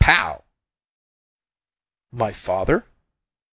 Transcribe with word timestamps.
"POW!" 0.03 0.45
"My 2.11 2.31
father?" 2.33 2.87